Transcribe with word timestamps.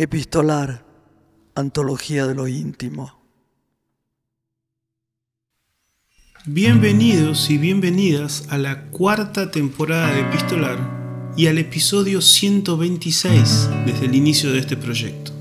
Epistolar, 0.00 0.84
Antología 1.56 2.24
de 2.28 2.36
lo 2.36 2.46
íntimo. 2.46 3.18
Bienvenidos 6.46 7.50
y 7.50 7.58
bienvenidas 7.58 8.46
a 8.48 8.58
la 8.58 8.90
cuarta 8.90 9.50
temporada 9.50 10.14
de 10.14 10.20
Epistolar 10.20 10.78
y 11.36 11.48
al 11.48 11.58
episodio 11.58 12.20
126 12.20 13.68
desde 13.86 14.06
el 14.06 14.14
inicio 14.14 14.52
de 14.52 14.60
este 14.60 14.76
proyecto. 14.76 15.32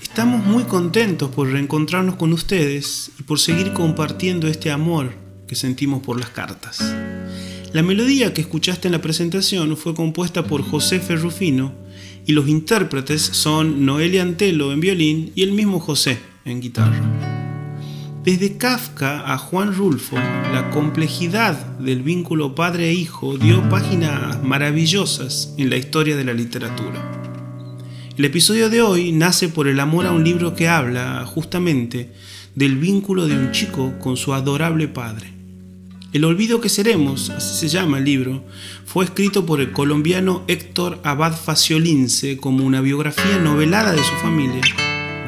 Estamos 0.00 0.42
muy 0.42 0.64
contentos 0.64 1.28
por 1.28 1.50
reencontrarnos 1.50 2.14
con 2.14 2.32
ustedes 2.32 3.10
y 3.20 3.24
por 3.24 3.38
seguir 3.38 3.74
compartiendo 3.74 4.48
este 4.48 4.70
amor 4.70 5.12
que 5.46 5.54
sentimos 5.54 6.02
por 6.02 6.18
las 6.18 6.30
cartas. 6.30 6.78
La 7.74 7.82
melodía 7.82 8.32
que 8.32 8.40
escuchaste 8.40 8.88
en 8.88 8.92
la 8.92 9.02
presentación 9.02 9.76
fue 9.76 9.94
compuesta 9.94 10.46
por 10.46 10.62
José 10.62 10.98
Ferrufino 10.98 11.89
y 12.30 12.32
los 12.32 12.46
intérpretes 12.46 13.22
son 13.22 13.84
Noelia 13.84 14.22
Antelo 14.22 14.72
en 14.72 14.78
violín 14.78 15.32
y 15.34 15.42
el 15.42 15.50
mismo 15.50 15.80
José 15.80 16.20
en 16.44 16.60
guitarra. 16.60 17.02
Desde 18.22 18.56
Kafka 18.56 19.32
a 19.32 19.36
Juan 19.36 19.74
Rulfo, 19.74 20.14
la 20.14 20.70
complejidad 20.70 21.56
del 21.80 22.04
vínculo 22.04 22.54
padre 22.54 22.90
e 22.90 22.92
hijo 22.92 23.36
dio 23.36 23.68
páginas 23.68 24.40
maravillosas 24.44 25.54
en 25.58 25.70
la 25.70 25.76
historia 25.76 26.16
de 26.16 26.22
la 26.22 26.32
literatura. 26.32 27.02
El 28.16 28.24
episodio 28.24 28.70
de 28.70 28.80
hoy 28.80 29.10
nace 29.10 29.48
por 29.48 29.66
el 29.66 29.80
amor 29.80 30.06
a 30.06 30.12
un 30.12 30.22
libro 30.22 30.54
que 30.54 30.68
habla 30.68 31.26
justamente 31.26 32.12
del 32.54 32.76
vínculo 32.76 33.26
de 33.26 33.34
un 33.34 33.50
chico 33.50 33.94
con 33.98 34.16
su 34.16 34.34
adorable 34.34 34.86
padre. 34.86 35.39
El 36.12 36.24
olvido 36.24 36.60
que 36.60 36.68
seremos, 36.68 37.30
así 37.30 37.54
se 37.54 37.68
llama 37.68 37.98
el 37.98 38.04
libro, 38.04 38.42
fue 38.84 39.04
escrito 39.04 39.46
por 39.46 39.60
el 39.60 39.70
colombiano 39.70 40.42
Héctor 40.48 40.98
Abad 41.04 41.36
Faciolince 41.36 42.36
como 42.36 42.64
una 42.64 42.80
biografía 42.80 43.38
novelada 43.38 43.92
de 43.92 44.02
su 44.02 44.14
familia, 44.16 44.60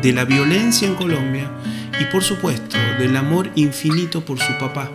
de 0.03 0.13
la 0.13 0.25
violencia 0.25 0.89
en 0.89 0.97
Colombia 0.97 1.49
y 2.01 2.07
por 2.07 2.25
supuesto 2.25 2.77
del 2.99 3.17
amor 3.17 3.49
infinito 3.55 4.25
por 4.25 4.41
su 4.41 4.59
papá, 4.59 4.91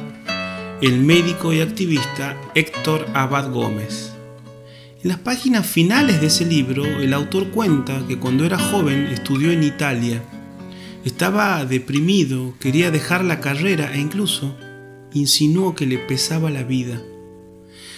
el 0.82 1.00
médico 1.00 1.54
y 1.54 1.62
activista 1.62 2.36
Héctor 2.54 3.06
Abad 3.14 3.50
Gómez. 3.50 4.12
En 5.02 5.08
las 5.08 5.20
páginas 5.20 5.66
finales 5.66 6.20
de 6.20 6.28
ese 6.28 6.46
libro, 6.46 6.84
el 6.84 7.14
autor 7.14 7.52
cuenta 7.52 8.04
que 8.10 8.18
cuando 8.18 8.44
era 8.44 8.60
joven 8.60 9.08
estudió 9.08 9.52
en 9.52 9.64
Italia. 9.64 10.22
Estaba 11.06 11.64
deprimido, 11.64 12.56
quería 12.60 12.92
dejar 12.92 13.24
la 13.24 13.40
carrera 13.40 13.94
e 13.94 14.02
incluso 14.02 14.58
insinuó 15.14 15.76
que 15.76 15.86
le 15.86 15.98
pesaba 15.98 16.50
la 16.50 16.64
vida. 16.64 17.02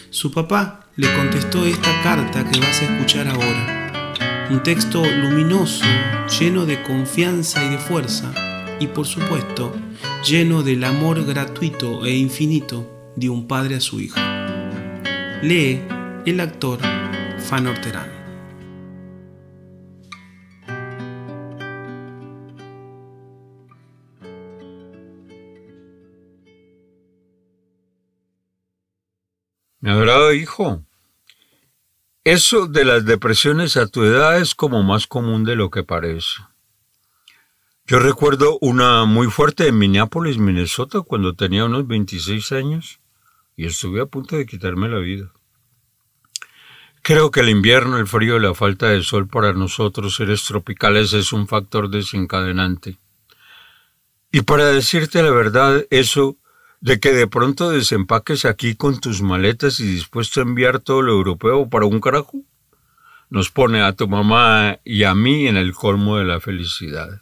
Su 0.09 0.31
papá 0.31 0.89
le 0.95 1.13
contestó 1.15 1.65
esta 1.65 2.01
carta 2.01 2.49
que 2.49 2.59
vas 2.59 2.81
a 2.81 2.85
escuchar 2.85 3.27
ahora. 3.27 4.47
Un 4.49 4.63
texto 4.63 5.03
luminoso, 5.05 5.85
lleno 6.39 6.65
de 6.65 6.81
confianza 6.83 7.63
y 7.63 7.69
de 7.69 7.77
fuerza, 7.77 8.33
y 8.79 8.87
por 8.87 9.05
supuesto, 9.05 9.73
lleno 10.27 10.63
del 10.63 10.83
amor 10.83 11.25
gratuito 11.25 12.05
e 12.05 12.15
infinito 12.15 13.11
de 13.15 13.29
un 13.29 13.47
padre 13.47 13.75
a 13.75 13.79
su 13.79 13.99
hijo. 13.99 14.19
Lee 15.43 15.81
el 16.25 16.39
actor 16.39 16.79
Fan 17.37 17.67
Orterán. 17.67 18.18
Adorado 29.89 30.33
hijo, 30.33 30.83
eso 32.23 32.67
de 32.67 32.85
las 32.85 33.05
depresiones 33.05 33.75
a 33.75 33.87
tu 33.87 34.03
edad 34.03 34.39
es 34.39 34.53
como 34.53 34.83
más 34.83 35.07
común 35.07 35.43
de 35.45 35.55
lo 35.55 35.71
que 35.71 35.83
parece. 35.83 36.43
Yo 37.87 37.97
recuerdo 37.97 38.59
una 38.61 39.05
muy 39.05 39.31
fuerte 39.31 39.65
en 39.65 39.79
Minneapolis, 39.79 40.37
Minnesota, 40.37 41.01
cuando 41.01 41.33
tenía 41.33 41.65
unos 41.65 41.87
26 41.87 42.51
años 42.51 42.99
y 43.57 43.65
estuve 43.65 43.99
a 43.99 44.05
punto 44.05 44.35
de 44.35 44.45
quitarme 44.45 44.89
la 44.89 44.99
vida. 44.99 45.31
Creo 47.01 47.31
que 47.31 47.39
el 47.39 47.49
invierno, 47.49 47.97
el 47.97 48.05
frío 48.05 48.37
y 48.37 48.41
la 48.41 48.53
falta 48.53 48.89
de 48.89 49.01
sol 49.01 49.27
para 49.27 49.53
nosotros 49.53 50.15
seres 50.15 50.43
tropicales 50.43 51.13
es 51.13 51.33
un 51.33 51.47
factor 51.47 51.89
desencadenante. 51.89 52.99
Y 54.31 54.41
para 54.41 54.67
decirte 54.67 55.23
la 55.23 55.31
verdad, 55.31 55.83
eso 55.89 56.37
de 56.81 56.99
que 56.99 57.13
de 57.13 57.27
pronto 57.27 57.71
desempaques 57.71 58.45
aquí 58.45 58.75
con 58.75 58.99
tus 58.99 59.21
maletas 59.21 59.79
y 59.79 59.85
dispuesto 59.85 60.39
a 60.39 60.43
enviar 60.43 60.79
todo 60.79 61.01
lo 61.01 61.11
europeo 61.13 61.69
para 61.69 61.85
un 61.85 61.99
carajo, 61.99 62.41
nos 63.29 63.51
pone 63.51 63.81
a 63.81 63.93
tu 63.93 64.07
mamá 64.07 64.79
y 64.83 65.03
a 65.03 65.13
mí 65.13 65.47
en 65.47 65.57
el 65.57 65.73
colmo 65.73 66.17
de 66.17 66.25
la 66.25 66.39
felicidad. 66.39 67.21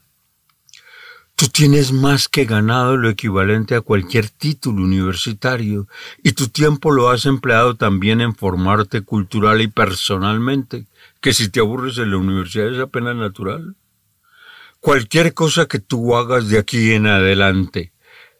Tú 1.35 1.49
tienes 1.49 1.91
más 1.91 2.27
que 2.27 2.45
ganado 2.45 2.97
lo 2.97 3.09
equivalente 3.09 3.75
a 3.75 3.81
cualquier 3.81 4.27
título 4.27 4.83
universitario 4.83 5.87
y 6.23 6.31
tu 6.31 6.47
tiempo 6.47 6.91
lo 6.91 7.11
has 7.11 7.27
empleado 7.27 7.75
también 7.75 8.21
en 8.21 8.33
formarte 8.35 9.01
cultural 9.01 9.61
y 9.61 9.67
personalmente, 9.67 10.87
que 11.21 11.33
si 11.33 11.49
te 11.49 11.59
aburres 11.59 11.99
en 11.99 12.09
la 12.09 12.17
universidad 12.17 12.73
es 12.73 12.79
apenas 12.79 13.15
natural. 13.15 13.75
Cualquier 14.79 15.35
cosa 15.35 15.67
que 15.67 15.77
tú 15.77 16.15
hagas 16.15 16.49
de 16.49 16.57
aquí 16.57 16.93
en 16.93 17.05
adelante, 17.05 17.91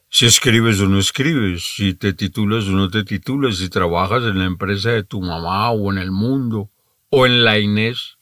si 0.10 0.26
escribes 0.26 0.80
o 0.80 0.88
no 0.88 1.00
escribes, 1.00 1.76
si 1.76 1.94
te 1.94 2.14
titulas 2.14 2.66
o 2.68 2.72
no 2.72 2.90
te 2.90 3.04
titulas, 3.04 3.58
si 3.58 3.70
trabajas 3.70 4.24
en 4.24 4.40
la 4.40 4.46
empresa 4.46 4.92
de 4.92 5.04
tu 5.04 5.22
mamá 5.22 5.72
o 5.72 5.92
en 5.92 5.98
el 5.98 6.12
mundo, 6.12 6.70
o 7.10 7.26
en 7.26 7.44
la 7.44 7.60
Inés, 7.60 8.18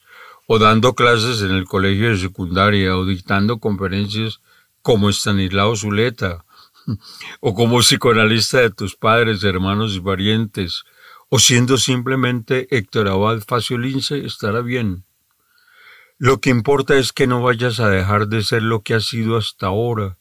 o 0.46 0.58
dando 0.58 0.94
clases 0.94 1.42
en 1.42 1.52
el 1.52 1.64
colegio 1.64 2.10
de 2.10 2.18
secundaria, 2.18 2.96
o 2.96 3.04
dictando 3.04 3.58
conferencias 3.58 4.40
como 4.82 5.10
Estanislao 5.10 5.76
Zuleta, 5.76 6.44
o 7.40 7.54
como 7.54 7.78
psicoanalista 7.80 8.60
de 8.60 8.70
tus 8.70 8.96
padres, 8.96 9.42
hermanos 9.44 9.94
y 9.94 10.00
parientes, 10.00 10.84
o 11.28 11.38
siendo 11.38 11.76
simplemente 11.76 12.68
Héctor 12.70 13.08
Abad 13.08 13.40
Faciolince, 13.46 14.24
estará 14.24 14.60
bien. 14.60 15.04
Lo 16.18 16.40
que 16.40 16.50
importa 16.50 16.96
es 16.96 17.12
que 17.12 17.26
no 17.26 17.42
vayas 17.42 17.80
a 17.80 17.90
dejar 17.90 18.28
de 18.28 18.42
ser 18.42 18.62
lo 18.62 18.82
que 18.82 18.94
has 18.94 19.06
sido 19.06 19.36
hasta 19.36 19.66
ahora, 19.66 20.18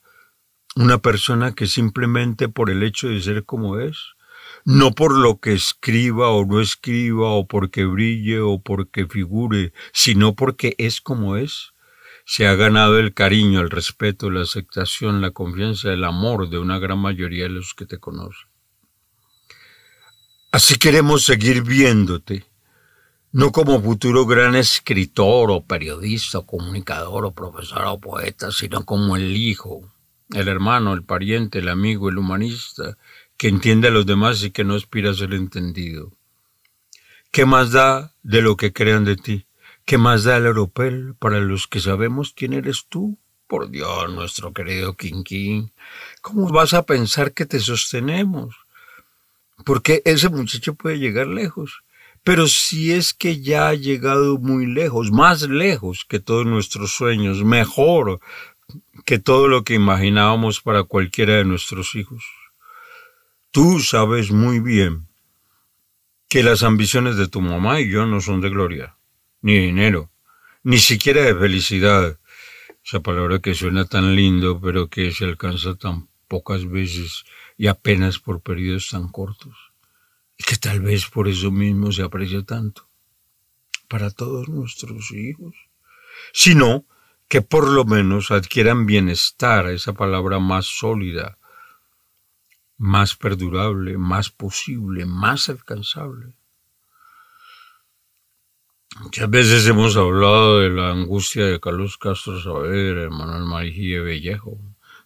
una 0.75 0.97
persona 0.97 1.53
que 1.53 1.67
simplemente 1.67 2.49
por 2.49 2.69
el 2.69 2.83
hecho 2.83 3.07
de 3.07 3.21
ser 3.21 3.45
como 3.45 3.79
es, 3.79 3.97
no 4.65 4.91
por 4.91 5.17
lo 5.17 5.39
que 5.39 5.53
escriba 5.53 6.29
o 6.29 6.45
no 6.45 6.59
escriba, 6.59 7.29
o 7.29 7.47
porque 7.47 7.85
brille 7.85 8.39
o 8.41 8.59
porque 8.59 9.05
figure, 9.05 9.73
sino 9.93 10.35
porque 10.35 10.75
es 10.77 11.01
como 11.01 11.37
es, 11.37 11.71
se 12.25 12.47
ha 12.47 12.55
ganado 12.55 12.99
el 12.99 13.13
cariño, 13.13 13.61
el 13.61 13.69
respeto, 13.69 14.29
la 14.31 14.41
aceptación, 14.41 15.21
la 15.21 15.31
confianza, 15.31 15.93
el 15.93 16.03
amor 16.03 16.49
de 16.49 16.59
una 16.59 16.79
gran 16.79 16.99
mayoría 16.99 17.43
de 17.43 17.51
los 17.51 17.73
que 17.73 17.85
te 17.85 17.99
conocen. 17.99 18.49
Así 20.51 20.77
queremos 20.77 21.23
seguir 21.25 21.63
viéndote, 21.63 22.45
no 23.31 23.51
como 23.51 23.81
futuro 23.81 24.25
gran 24.25 24.55
escritor 24.55 25.51
o 25.51 25.65
periodista 25.65 26.39
o 26.39 26.45
comunicador 26.45 27.25
o 27.25 27.33
profesor 27.33 27.85
o 27.85 27.99
poeta, 27.99 28.51
sino 28.51 28.85
como 28.85 29.15
el 29.15 29.35
hijo, 29.35 29.91
el 30.31 30.47
hermano, 30.47 30.93
el 30.93 31.03
pariente, 31.03 31.59
el 31.59 31.69
amigo, 31.69 32.09
el 32.09 32.17
humanista, 32.17 32.97
que 33.37 33.47
entiende 33.47 33.89
a 33.89 33.91
los 33.91 34.05
demás 34.05 34.43
y 34.43 34.51
que 34.51 34.63
no 34.63 34.75
aspira 34.75 35.11
a 35.11 35.13
ser 35.13 35.33
entendido. 35.33 36.11
¿Qué 37.31 37.45
más 37.45 37.71
da 37.71 38.13
de 38.23 38.41
lo 38.41 38.55
que 38.55 38.71
crean 38.71 39.03
de 39.03 39.17
ti? 39.17 39.45
¿Qué 39.83 39.97
más 39.97 40.23
da 40.23 40.37
el 40.37 40.45
europeo 40.45 41.15
para 41.19 41.39
los 41.39 41.67
que 41.67 41.79
sabemos 41.79 42.33
quién 42.35 42.53
eres 42.53 42.85
tú? 42.87 43.17
Por 43.47 43.69
Dios, 43.69 44.11
nuestro 44.11 44.53
querido 44.53 44.95
King 44.95 45.67
¿cómo 46.21 46.49
vas 46.49 46.73
a 46.73 46.83
pensar 46.83 47.33
que 47.33 47.45
te 47.45 47.59
sostenemos? 47.59 48.55
Porque 49.63 50.01
ese 50.05 50.29
muchacho 50.29 50.73
puede 50.73 50.97
llegar 50.97 51.27
lejos. 51.27 51.83
Pero 52.23 52.47
si 52.47 52.91
es 52.91 53.13
que 53.13 53.39
ya 53.39 53.67
ha 53.67 53.75
llegado 53.75 54.39
muy 54.39 54.65
lejos, 54.65 55.11
más 55.11 55.43
lejos 55.43 56.05
que 56.09 56.19
todos 56.19 56.47
nuestros 56.47 56.91
sueños, 56.91 57.43
mejor, 57.43 58.19
que 59.05 59.19
todo 59.19 59.47
lo 59.47 59.63
que 59.63 59.75
imaginábamos 59.75 60.61
para 60.61 60.83
cualquiera 60.83 61.35
de 61.35 61.45
nuestros 61.45 61.93
hijos. 61.95 62.25
Tú 63.51 63.79
sabes 63.79 64.31
muy 64.31 64.59
bien 64.59 65.07
que 66.27 66.41
las 66.41 66.63
ambiciones 66.63 67.15
de 67.15 67.27
tu 67.27 67.39
mamá 67.39 67.79
y 67.79 67.89
yo 67.89 68.07
no 68.07 68.19
son 68.19 68.41
de 68.41 68.49
gloria, 68.49 68.97
ni 69.41 69.57
dinero, 69.59 70.11
ni 70.63 70.79
siquiera 70.79 71.21
de 71.21 71.35
felicidad. 71.35 72.19
Esa 72.83 72.99
palabra 72.99 73.39
que 73.39 73.53
suena 73.53 73.85
tan 73.85 74.15
lindo, 74.15 74.59
pero 74.59 74.89
que 74.89 75.11
se 75.11 75.25
alcanza 75.25 75.75
tan 75.75 76.09
pocas 76.27 76.67
veces 76.69 77.23
y 77.57 77.67
apenas 77.67 78.19
por 78.19 78.41
periodos 78.41 78.89
tan 78.89 79.07
cortos. 79.09 79.55
Y 80.37 80.43
que 80.43 80.57
tal 80.57 80.81
vez 80.81 81.05
por 81.05 81.27
eso 81.27 81.51
mismo 81.51 81.91
se 81.91 82.01
aprecia 82.01 82.43
tanto 82.43 82.89
para 83.87 84.09
todos 84.09 84.49
nuestros 84.49 85.11
hijos. 85.11 85.55
Si 86.33 86.55
no, 86.55 86.85
que 87.27 87.41
por 87.41 87.69
lo 87.69 87.85
menos 87.85 88.31
adquieran 88.31 88.85
bienestar, 88.85 89.67
esa 89.67 89.93
palabra 89.93 90.39
más 90.39 90.65
sólida, 90.65 91.37
más 92.77 93.15
perdurable, 93.15 93.97
más 93.97 94.29
posible, 94.29 95.05
más 95.05 95.49
alcanzable. 95.49 96.35
Muchas 99.01 99.29
veces 99.29 99.67
hemos 99.67 99.97
hablado 99.97 100.59
de 100.59 100.69
la 100.69 100.91
angustia 100.91 101.45
de 101.45 101.59
Carlos 101.59 101.97
Castro 101.97 102.39
Saavedra, 102.39 103.01
de 103.01 103.09
Manuel 103.09 103.43
Marigía 103.43 104.01
Vellejo, 104.01 104.57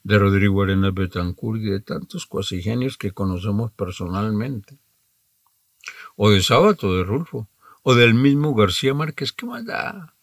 de 0.03 0.19
Rodrigo 0.19 0.61
Arenas 0.61 0.93
Betancourt 0.93 1.59
y 1.59 1.71
de 1.71 1.79
tantos 1.79 2.25
cuasigenios 2.25 2.97
que 2.97 3.11
conocemos 3.11 3.71
personalmente. 3.71 4.77
O 6.15 6.29
de 6.29 6.43
Sábato, 6.43 6.95
de 6.95 7.03
Rulfo, 7.03 7.47
o 7.81 7.95
del 7.95 8.13
mismo 8.13 8.53
García 8.53 8.93
Márquez, 8.93 9.31
¿qué 9.31 9.45
más 9.45 9.65
da? 9.65 10.13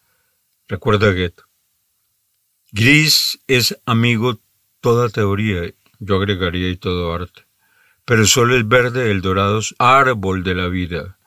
Recuerda 0.69 1.11
Goethe. 1.11 1.46
Gris 2.79 3.41
es 3.47 3.81
amigo 3.87 4.39
toda 4.83 5.09
teoría, 5.09 5.63
yo 5.99 6.17
agregaría 6.17 6.69
y 6.69 6.77
todo 6.77 7.15
arte. 7.15 7.47
Pero 8.05 8.27
solo 8.27 8.55
el 8.55 8.65
verde, 8.65 9.11
el 9.11 9.23
dorado 9.23 9.61
es 9.61 9.75
árbol 9.79 10.45
de 10.45 10.55
la 10.55 10.69
vida. 10.69 11.19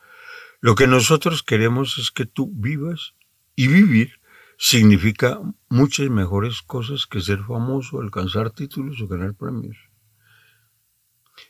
Lo 0.60 0.75
que 0.75 0.86
nosotros 0.86 1.42
queremos 1.42 1.98
es 1.98 2.12
que 2.12 2.28
tú 2.28 2.51
vivas 2.54 3.16
y 3.56 3.66
vivir 3.66 4.19
significa 4.60 5.42
muchas 5.69 6.12
mejores 6.12 6.62
cosas 6.62 7.07
que 7.07 7.19
ser 7.19 7.40
famoso, 7.40 8.00
alcanzar 8.00 8.52
títulos 8.52 9.02
o 9.02 9.07
ganar 9.07 9.34
premios. 9.34 9.78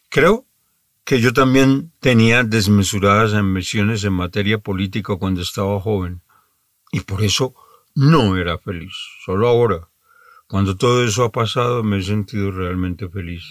Creo 0.07 0.48
que 1.04 1.19
yo 1.19 1.34
también 1.34 1.92
tenía 2.00 2.45
desmesuradas 2.45 3.34
ambiciones 3.34 4.06
en 4.06 4.13
materia 4.13 4.60
política 4.60 5.18
cuando 5.18 5.42
estaba 5.42 5.78
joven 5.81 6.22
y 6.90 7.02
por 7.02 7.22
eso 7.22 7.54
no 7.95 8.38
era 8.38 8.57
feliz. 8.57 8.94
Solo 9.25 9.50
ahora, 9.50 9.89
cuando 10.50 10.75
todo 10.75 11.06
eso 11.06 11.24
ha 11.24 11.31
pasado, 11.31 11.84
me 11.84 12.00
he 12.00 12.01
sentido 12.01 12.50
realmente 12.50 13.07
feliz. 13.07 13.44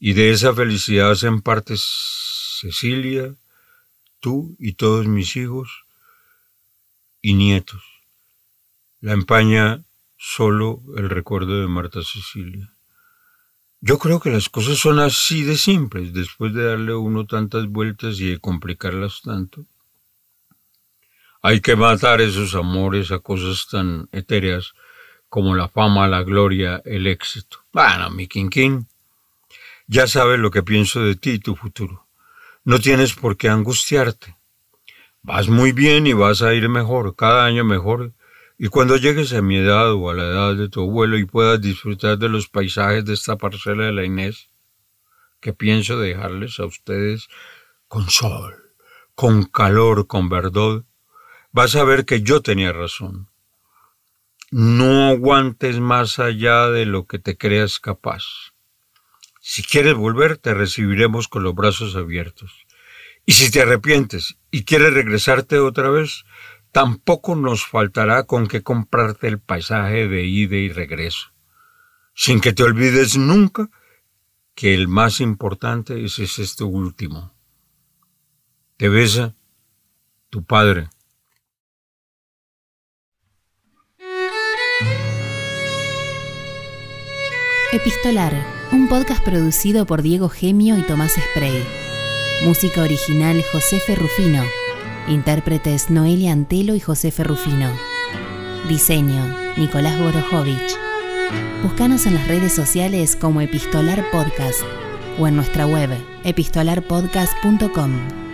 Y 0.00 0.14
de 0.14 0.32
esa 0.32 0.52
felicidad 0.52 1.12
hacen 1.12 1.42
parte 1.42 1.74
Cecilia, 1.76 3.32
tú 4.18 4.56
y 4.58 4.72
todos 4.72 5.06
mis 5.06 5.36
hijos 5.36 5.84
y 7.22 7.34
nietos. 7.34 7.84
La 9.00 9.12
empaña 9.12 9.84
solo 10.18 10.82
el 10.96 11.08
recuerdo 11.08 11.60
de 11.60 11.68
Marta 11.68 12.00
Cecilia. 12.02 12.68
Yo 13.80 14.00
creo 14.00 14.18
que 14.18 14.30
las 14.30 14.48
cosas 14.48 14.76
son 14.76 14.98
así 14.98 15.44
de 15.44 15.56
simples, 15.56 16.12
después 16.12 16.52
de 16.52 16.64
darle 16.64 16.94
uno 16.94 17.26
tantas 17.26 17.68
vueltas 17.68 18.18
y 18.18 18.26
de 18.26 18.40
complicarlas 18.40 19.22
tanto. 19.22 19.64
Hay 21.42 21.60
que 21.60 21.76
matar 21.76 22.20
esos 22.20 22.56
amores 22.56 23.12
a 23.12 23.20
cosas 23.20 23.68
tan 23.70 24.08
etéreas 24.10 24.74
como 25.30 25.54
la 25.54 25.68
fama, 25.68 26.08
la 26.08 26.24
gloria, 26.24 26.82
el 26.84 27.06
éxito. 27.06 27.64
Bueno, 27.72 28.10
mi 28.10 28.26
quinquín, 28.26 28.88
ya 29.86 30.06
sabes 30.06 30.40
lo 30.40 30.50
que 30.50 30.64
pienso 30.64 31.02
de 31.02 31.14
ti 31.14 31.30
y 31.30 31.38
tu 31.38 31.54
futuro. 31.54 32.04
No 32.64 32.80
tienes 32.80 33.14
por 33.14 33.36
qué 33.36 33.48
angustiarte. 33.48 34.36
Vas 35.22 35.48
muy 35.48 35.72
bien 35.72 36.06
y 36.06 36.12
vas 36.12 36.42
a 36.42 36.52
ir 36.52 36.68
mejor, 36.68 37.14
cada 37.14 37.46
año 37.46 37.64
mejor. 37.64 38.12
Y 38.58 38.68
cuando 38.68 38.96
llegues 38.96 39.32
a 39.32 39.40
mi 39.40 39.56
edad 39.56 39.92
o 39.92 40.10
a 40.10 40.14
la 40.14 40.24
edad 40.24 40.54
de 40.56 40.68
tu 40.68 40.80
abuelo 40.80 41.16
y 41.16 41.24
puedas 41.24 41.60
disfrutar 41.60 42.18
de 42.18 42.28
los 42.28 42.48
paisajes 42.48 43.04
de 43.04 43.14
esta 43.14 43.36
parcela 43.36 43.86
de 43.86 43.92
la 43.92 44.04
Inés, 44.04 44.50
que 45.40 45.52
pienso 45.52 45.98
dejarles 45.98 46.58
a 46.58 46.66
ustedes 46.66 47.28
con 47.86 48.10
sol, 48.10 48.56
con 49.14 49.44
calor, 49.44 50.08
con 50.08 50.28
verdad, 50.28 50.82
vas 51.52 51.76
a 51.76 51.84
ver 51.84 52.04
que 52.04 52.20
yo 52.20 52.42
tenía 52.42 52.72
razón. 52.72 53.29
No 54.50 55.06
aguantes 55.06 55.78
más 55.78 56.18
allá 56.18 56.70
de 56.70 56.84
lo 56.84 57.06
que 57.06 57.20
te 57.20 57.36
creas 57.36 57.78
capaz. 57.78 58.24
Si 59.40 59.62
quieres 59.62 59.94
volver, 59.94 60.38
te 60.38 60.54
recibiremos 60.54 61.28
con 61.28 61.44
los 61.44 61.54
brazos 61.54 61.94
abiertos. 61.94 62.66
Y 63.24 63.32
si 63.32 63.50
te 63.52 63.62
arrepientes 63.62 64.38
y 64.50 64.64
quieres 64.64 64.92
regresarte 64.92 65.60
otra 65.60 65.88
vez, 65.90 66.24
tampoco 66.72 67.36
nos 67.36 67.64
faltará 67.64 68.24
con 68.24 68.48
qué 68.48 68.62
comprarte 68.62 69.28
el 69.28 69.38
paisaje 69.38 70.08
de 70.08 70.24
ida 70.24 70.56
y 70.56 70.68
regreso. 70.68 71.28
Sin 72.12 72.40
que 72.40 72.52
te 72.52 72.64
olvides 72.64 73.16
nunca 73.16 73.70
que 74.56 74.74
el 74.74 74.88
más 74.88 75.20
importante 75.20 76.04
es 76.04 76.18
este 76.18 76.64
último. 76.64 77.32
Te 78.76 78.88
besa 78.88 79.36
tu 80.28 80.44
padre. 80.44 80.88
Epistolar, 87.72 88.34
un 88.72 88.88
podcast 88.88 89.22
producido 89.22 89.86
por 89.86 90.02
Diego 90.02 90.28
Gemio 90.28 90.76
y 90.76 90.82
Tomás 90.82 91.12
Spray. 91.12 91.64
Música 92.42 92.82
original 92.82 93.44
José 93.52 93.78
Ferrufino. 93.78 94.42
Intérpretes 95.06 95.88
Noelia 95.88 96.32
Antelo 96.32 96.74
y 96.74 96.80
José 96.80 97.12
Ferrufino. 97.12 97.70
Diseño 98.68 99.36
Nicolás 99.56 100.00
Borojovich. 100.00 100.76
Búscanos 101.62 102.06
en 102.06 102.14
las 102.14 102.26
redes 102.26 102.52
sociales 102.52 103.14
como 103.14 103.40
Epistolar 103.40 104.04
Podcast 104.10 104.62
o 105.20 105.28
en 105.28 105.36
nuestra 105.36 105.64
web 105.64 105.90
epistolarpodcast.com. 106.24 108.29